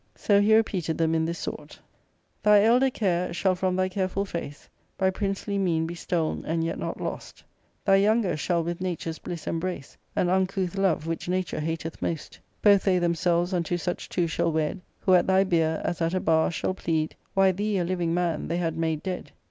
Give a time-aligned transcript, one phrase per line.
[0.15, 1.77] So he repeated them in this sort:—
[2.41, 6.99] Thy elder care shall from thy careful face By princely mean be stol'n, and yet not
[6.99, 7.43] lost;
[7.85, 12.81] Thy younger shall with nature's bliss embrace An micouth love, which nature hateth most; Both
[12.81, 14.81] they themselves unto such two shall wed.
[15.01, 18.47] Who at thy bier, as at a bar, shall plead Why thee, a living man,
[18.47, 19.29] they had made dead.